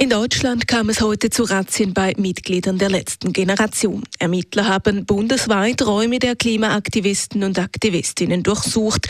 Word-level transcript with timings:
In 0.00 0.10
Deutschland 0.10 0.68
kam 0.68 0.90
es 0.90 1.00
heute 1.00 1.28
zu 1.28 1.42
Razzien 1.42 1.92
bei 1.92 2.14
Mitgliedern 2.16 2.78
der 2.78 2.88
letzten 2.88 3.32
Generation. 3.32 4.04
Ermittler 4.20 4.68
haben 4.68 5.04
bundesweit 5.04 5.84
Räume 5.84 6.20
der 6.20 6.36
Klimaaktivisten 6.36 7.42
und 7.42 7.58
Aktivistinnen 7.58 8.44
durchsucht. 8.44 9.08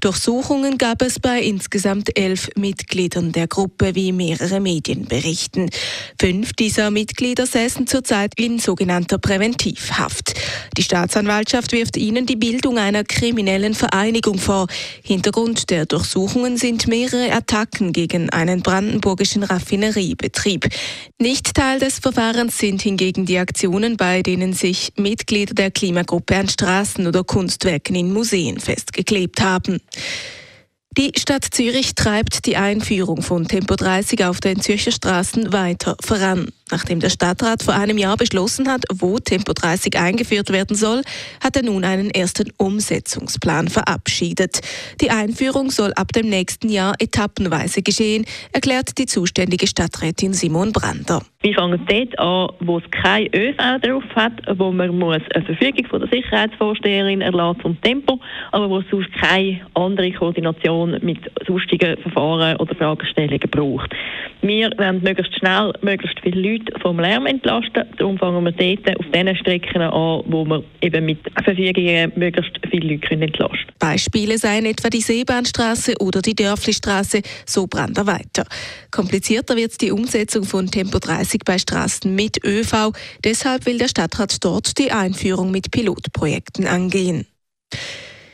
Durchsuchungen 0.00 0.78
gab 0.78 1.02
es 1.02 1.18
bei 1.18 1.42
insgesamt 1.42 2.16
elf 2.16 2.50
Mitgliedern 2.54 3.32
der 3.32 3.48
Gruppe, 3.48 3.96
wie 3.96 4.12
mehrere 4.12 4.60
Medien 4.60 5.06
berichten. 5.06 5.70
Fünf 6.20 6.52
dieser 6.52 6.92
Mitglieder 6.92 7.44
säßen 7.44 7.88
zurzeit 7.88 8.32
in 8.36 8.60
sogenannter 8.60 9.18
Präventivhaft. 9.18 10.34
Die 10.76 10.84
Staatsanwaltschaft 10.84 11.72
wirft 11.72 11.96
ihnen 11.96 12.26
die 12.26 12.36
Bildung 12.36 12.78
einer 12.78 13.02
kriminellen 13.02 13.74
Vereinigung 13.74 14.38
vor. 14.38 14.68
Hintergrund 15.02 15.70
der 15.70 15.84
Durchsuchungen 15.86 16.58
sind 16.58 16.86
mehrere 16.86 17.32
Attacken 17.32 17.92
gegen 17.92 18.30
einen 18.30 18.62
brandenburgischen 18.62 19.42
Raffineriebetrieb. 19.42 20.27
Betrieb. 20.28 20.68
Nicht 21.18 21.54
Teil 21.54 21.78
des 21.78 22.00
Verfahrens 22.00 22.58
sind 22.58 22.82
hingegen 22.82 23.24
die 23.24 23.38
Aktionen, 23.38 23.96
bei 23.96 24.22
denen 24.22 24.52
sich 24.52 24.92
Mitglieder 24.96 25.54
der 25.54 25.70
Klimagruppe 25.70 26.36
an 26.36 26.50
Straßen 26.50 27.06
oder 27.06 27.24
Kunstwerken 27.24 27.96
in 27.96 28.12
Museen 28.12 28.60
festgeklebt 28.60 29.40
haben. 29.40 29.80
Die 30.98 31.12
Stadt 31.16 31.46
Zürich 31.50 31.94
treibt 31.94 32.44
die 32.44 32.58
Einführung 32.58 33.22
von 33.22 33.48
Tempo 33.48 33.74
30 33.74 34.26
auf 34.26 34.40
den 34.40 34.60
Zürcher 34.60 34.92
Straßen 34.92 35.50
weiter 35.50 35.96
voran. 36.04 36.48
Nachdem 36.70 37.00
der 37.00 37.10
Stadtrat 37.10 37.62
vor 37.62 37.74
einem 37.74 37.98
Jahr 37.98 38.16
beschlossen 38.16 38.68
hat, 38.68 38.84
wo 38.92 39.18
Tempo 39.18 39.52
30 39.52 39.98
eingeführt 39.98 40.50
werden 40.52 40.76
soll, 40.76 41.02
hat 41.42 41.56
er 41.56 41.62
nun 41.62 41.84
einen 41.84 42.10
ersten 42.10 42.52
Umsetzungsplan 42.58 43.68
verabschiedet. 43.68 44.60
Die 45.00 45.10
Einführung 45.10 45.70
soll 45.70 45.92
ab 45.94 46.12
dem 46.12 46.28
nächsten 46.28 46.68
Jahr 46.68 46.94
etappenweise 46.98 47.82
geschehen, 47.82 48.26
erklärt 48.52 48.98
die 48.98 49.06
zuständige 49.06 49.66
Stadträtin 49.66 50.34
Simon 50.34 50.72
Brander. 50.72 51.22
Wir 51.40 51.54
fangen 51.54 51.80
dort 51.86 52.18
an, 52.18 52.48
wo 52.66 52.78
es 52.78 52.90
kein 52.90 53.28
ÖV 53.32 53.56
drauf 53.80 54.02
hat, 54.16 54.32
wo 54.58 54.72
man 54.72 54.98
muss 54.98 55.22
eine 55.34 55.44
Verfügung 55.44 55.86
von 55.86 56.00
der 56.00 56.08
Sicherheitsvorsteherin 56.08 57.20
erlassen 57.20 57.60
zum 57.62 57.80
Tempo, 57.80 58.18
aber 58.50 58.68
wo 58.68 58.78
es 58.78 58.86
sonst 58.90 59.12
keine 59.12 59.60
andere 59.74 60.10
Koordination 60.10 60.98
mit 61.00 61.18
sonstigen 61.46 61.96
Verfahren 61.98 62.56
oder 62.56 62.74
Fragestellungen 62.74 63.48
braucht. 63.50 63.94
Wir 64.42 64.70
wollen 64.78 65.02
möglichst 65.02 65.38
schnell 65.38 65.72
möglichst 65.80 66.18
viele 66.20 66.40
Leute 66.40 66.57
vom 66.82 67.00
Lärm 67.00 67.26
entlasten. 67.26 67.84
Darum 67.98 68.18
fangen 68.18 68.44
wir 68.44 68.52
dort 68.52 68.98
auf 68.98 69.06
den 69.12 69.36
Strecken 69.36 69.82
an, 69.82 70.22
wo 70.26 70.44
wir 70.44 70.64
eben 70.80 71.04
mit 71.04 71.18
Verfügungen 71.44 72.12
möglichst 72.16 72.58
viele 72.70 72.94
Leute 72.94 73.10
entlasten 73.10 73.38
können. 73.38 73.78
Beispiele 73.78 74.38
seien 74.38 74.66
etwa 74.66 74.88
die 74.88 75.00
Seebahnstraße 75.00 75.94
oder 76.00 76.22
die 76.22 76.34
Dörflistraße, 76.34 77.22
so 77.46 77.66
Brander 77.66 78.06
weiter. 78.06 78.44
Komplizierter 78.90 79.56
wird 79.56 79.80
die 79.80 79.92
Umsetzung 79.92 80.44
von 80.44 80.70
Tempo 80.70 80.98
30 80.98 81.42
bei 81.44 81.58
Straßen 81.58 82.14
mit 82.14 82.44
ÖV. 82.44 82.92
Deshalb 83.24 83.66
will 83.66 83.78
der 83.78 83.88
Stadtrat 83.88 84.44
dort 84.44 84.78
die 84.78 84.92
Einführung 84.92 85.50
mit 85.50 85.70
Pilotprojekten 85.70 86.66
angehen. 86.66 87.26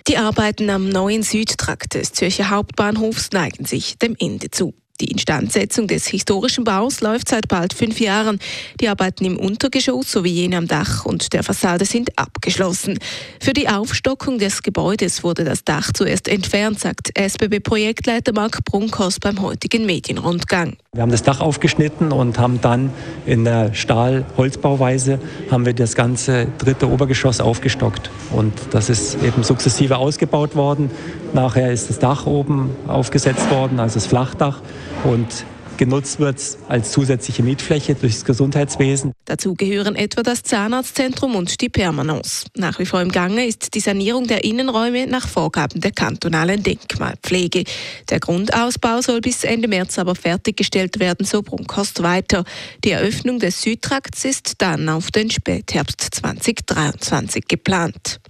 Die 0.06 0.18
Arbeiten 0.18 0.68
am 0.68 0.90
neuen 0.90 1.22
Südtrakt 1.22 1.94
des 1.94 2.12
Zürcher 2.12 2.50
Hauptbahnhofs 2.50 3.30
neigen 3.32 3.64
sich 3.64 3.96
dem 3.98 4.14
Ende 4.18 4.50
zu. 4.50 4.74
Die 5.00 5.10
Instandsetzung 5.10 5.88
des 5.88 6.06
historischen 6.06 6.62
Baus 6.62 7.00
läuft 7.00 7.28
seit 7.28 7.48
bald 7.48 7.74
fünf 7.74 7.98
Jahren. 7.98 8.38
Die 8.80 8.88
Arbeiten 8.88 9.24
im 9.24 9.36
Untergeschoss 9.36 10.12
sowie 10.12 10.30
jene 10.30 10.56
am 10.56 10.68
Dach 10.68 11.04
und 11.04 11.32
der 11.32 11.42
Fassade 11.42 11.84
sind 11.84 12.16
abgeschlossen. 12.16 13.00
Für 13.40 13.52
die 13.52 13.68
Aufstockung 13.68 14.38
des 14.38 14.62
Gebäudes 14.62 15.24
wurde 15.24 15.42
das 15.42 15.64
Dach 15.64 15.90
zuerst 15.92 16.28
entfernt, 16.28 16.78
sagt 16.78 17.10
SBB-Projektleiter 17.18 18.32
Marc 18.32 18.64
Brunkhaus 18.64 19.18
beim 19.18 19.42
heutigen 19.42 19.84
Medienrundgang. 19.84 20.76
Wir 20.92 21.02
haben 21.02 21.10
das 21.10 21.24
Dach 21.24 21.40
aufgeschnitten 21.40 22.12
und 22.12 22.38
haben 22.38 22.60
dann 22.60 22.90
in 23.26 23.44
der 23.44 23.74
Stahl-Holzbauweise 23.74 25.18
haben 25.50 25.66
wir 25.66 25.72
das 25.72 25.96
ganze 25.96 26.46
dritte 26.58 26.88
Obergeschoss 26.88 27.40
aufgestockt. 27.40 28.12
Und 28.30 28.52
das 28.70 28.90
ist 28.90 29.20
eben 29.24 29.42
sukzessive 29.42 29.96
ausgebaut 29.96 30.54
worden. 30.54 30.92
Nachher 31.32 31.72
ist 31.72 31.90
das 31.90 31.98
Dach 31.98 32.26
oben 32.26 32.70
aufgesetzt 32.86 33.50
worden, 33.50 33.80
also 33.80 33.94
das 33.94 34.06
Flachdach. 34.06 34.60
Und 35.04 35.44
genutzt 35.76 36.18
wird 36.18 36.40
als 36.68 36.92
zusätzliche 36.92 37.42
Mietfläche 37.42 37.94
durchs 37.94 38.24
Gesundheitswesen. 38.24 39.12
Dazu 39.24 39.54
gehören 39.54 39.96
etwa 39.96 40.22
das 40.22 40.42
Zahnarztzentrum 40.42 41.34
und 41.36 41.60
die 41.60 41.68
Permanence. 41.68 42.46
Nach 42.56 42.78
wie 42.78 42.86
vor 42.86 43.00
im 43.02 43.10
Gange 43.10 43.46
ist 43.46 43.74
die 43.74 43.80
Sanierung 43.80 44.26
der 44.26 44.44
Innenräume 44.44 45.06
nach 45.06 45.28
Vorgaben 45.28 45.80
der 45.80 45.90
kantonalen 45.90 46.62
Denkmalpflege. 46.62 47.64
Der 48.08 48.20
Grundausbau 48.20 49.00
soll 49.00 49.20
bis 49.20 49.44
Ende 49.44 49.68
März 49.68 49.98
aber 49.98 50.14
fertiggestellt 50.14 51.00
werden, 51.00 51.26
so 51.26 51.42
Brunkhorst 51.42 52.02
weiter. 52.02 52.44
Die 52.84 52.92
Eröffnung 52.92 53.38
des 53.38 53.60
Südtrakts 53.60 54.24
ist 54.24 54.54
dann 54.58 54.88
auf 54.88 55.10
den 55.10 55.30
Spätherbst 55.30 56.00
2023 56.00 57.46
geplant. 57.46 58.20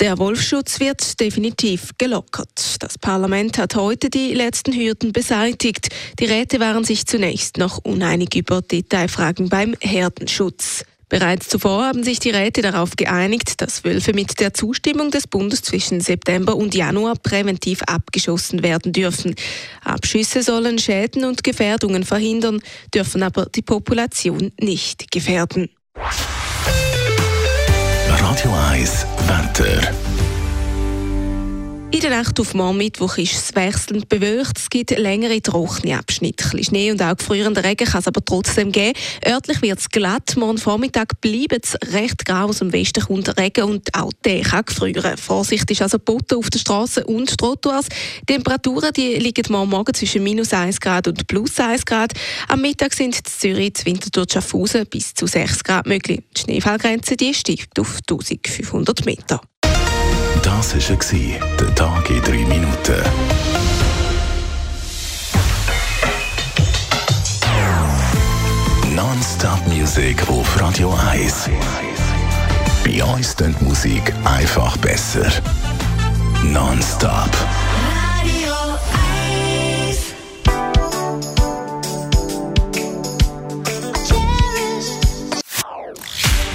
Der 0.00 0.16
Wolfschutz 0.16 0.80
wird 0.80 1.20
definitiv 1.20 1.90
gelockert. 1.98 2.76
Das 2.78 2.96
Parlament 2.96 3.58
hat 3.58 3.74
heute 3.74 4.08
die 4.08 4.32
letzten 4.32 4.72
Hürden 4.72 5.12
beseitigt. 5.12 5.88
Die 6.18 6.24
Räte 6.24 6.58
waren 6.58 6.84
sich 6.84 7.06
zunächst 7.06 7.58
noch 7.58 7.76
uneinig 7.84 8.34
über 8.34 8.62
Detailfragen 8.62 9.50
beim 9.50 9.74
Herdenschutz. 9.82 10.86
Bereits 11.10 11.48
zuvor 11.48 11.84
haben 11.84 12.02
sich 12.02 12.18
die 12.18 12.30
Räte 12.30 12.62
darauf 12.62 12.96
geeinigt, 12.96 13.60
dass 13.60 13.84
Wölfe 13.84 14.14
mit 14.14 14.40
der 14.40 14.54
Zustimmung 14.54 15.10
des 15.10 15.26
Bundes 15.26 15.60
zwischen 15.60 16.00
September 16.00 16.56
und 16.56 16.74
Januar 16.74 17.16
präventiv 17.16 17.82
abgeschossen 17.82 18.62
werden 18.62 18.94
dürfen. 18.94 19.34
Abschüsse 19.84 20.42
sollen 20.42 20.78
Schäden 20.78 21.26
und 21.26 21.44
Gefährdungen 21.44 22.04
verhindern, 22.04 22.62
dürfen 22.94 23.22
aber 23.22 23.46
die 23.54 23.62
Population 23.62 24.50
nicht 24.58 25.10
gefährden. 25.10 25.68
Radio 28.42 28.56
1 28.56 29.04
Wetter. 29.28 30.19
In 31.92 31.98
der 31.98 32.10
Nacht 32.10 32.38
auf 32.38 32.54
morgen 32.54 32.78
Mittwoch 32.78 33.18
ist 33.18 33.34
es 33.34 33.54
wechselnd 33.56 34.08
bewölkt. 34.08 34.58
Es 34.58 34.70
gibt 34.70 34.96
längere 34.96 35.42
trockene 35.42 35.98
Abschnitte. 35.98 36.56
Ein 36.56 36.62
Schnee 36.62 36.92
und 36.92 37.02
auch 37.02 37.16
gefrierender 37.16 37.64
Regen 37.64 37.84
kann 37.84 37.98
es 37.98 38.06
aber 38.06 38.24
trotzdem 38.24 38.70
geben. 38.70 38.96
Örtlich 39.26 39.60
wird 39.60 39.80
es 39.80 39.88
glatt. 39.88 40.36
Morgen 40.36 40.58
Vormittag 40.58 41.20
bleibt 41.20 41.66
es 41.66 41.76
recht 41.92 42.24
grau. 42.24 42.46
Aus 42.46 42.60
dem 42.60 42.72
Westen 42.72 43.04
kommt 43.04 43.36
Regen 43.36 43.64
und 43.64 43.92
auch 43.92 44.12
der 44.24 44.42
kann 44.42 44.64
gefrieren. 44.66 45.16
Vorsicht 45.16 45.68
ist 45.68 45.82
also 45.82 45.98
Botten 45.98 46.38
auf 46.38 46.48
der 46.48 46.60
Straße 46.60 47.04
und 47.04 47.36
Trottoirs. 47.36 47.86
Die 48.20 48.34
Temperaturen 48.34 48.92
die 48.92 49.16
liegen 49.16 49.50
morgen 49.50 49.70
Morgen 49.70 49.92
zwischen 49.92 50.22
minus 50.22 50.52
1 50.52 50.80
Grad 50.80 51.08
und 51.08 51.26
plus 51.26 51.58
1 51.58 51.84
Grad. 51.84 52.12
Am 52.46 52.60
Mittag 52.60 52.94
sind 52.94 53.16
in 53.16 53.24
Zürich, 53.24 53.84
Winterthur, 53.84 54.26
Schaffhausen 54.32 54.86
bis 54.86 55.12
zu 55.12 55.26
6 55.26 55.64
Grad 55.64 55.86
möglich. 55.86 56.20
Die 56.36 56.42
Schneefallgrenze 56.42 57.16
die 57.16 57.34
steigt 57.34 57.80
auf 57.80 57.98
1500 58.08 59.04
Meter. 59.04 59.40
Das 60.60 60.74
war 60.74 60.98
der 61.58 61.74
Tag 61.74 62.10
in 62.10 62.20
drei 62.20 62.44
Minuten. 62.44 63.02
Non-Stop 68.94 69.66
Music 69.68 70.28
auf 70.28 70.60
Radio 70.60 70.94
1. 71.10 71.48
Bei 72.84 73.02
uns 73.02 73.34
die 73.36 73.64
Musik 73.64 74.12
einfach 74.22 74.76
besser. 74.76 75.32
Non-Stop. 76.42 77.39